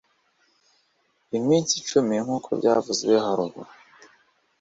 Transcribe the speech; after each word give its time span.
iminsi 1.37 1.73
cumi 1.89 2.15
nk 2.23 2.29
uko 2.37 2.49
byavuzwe 2.59 3.13
haruguru 3.23 3.71